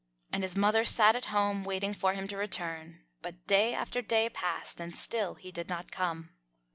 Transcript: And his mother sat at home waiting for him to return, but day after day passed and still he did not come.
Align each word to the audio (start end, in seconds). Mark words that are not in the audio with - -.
And 0.33 0.41
his 0.41 0.55
mother 0.55 0.83
sat 0.83 1.15
at 1.15 1.25
home 1.25 1.63
waiting 1.63 1.93
for 1.93 2.13
him 2.15 2.27
to 2.29 2.35
return, 2.35 3.03
but 3.21 3.45
day 3.45 3.75
after 3.75 4.01
day 4.01 4.31
passed 4.31 4.79
and 4.81 4.95
still 4.95 5.35
he 5.35 5.51
did 5.51 5.69
not 5.69 5.91
come. 5.91 6.31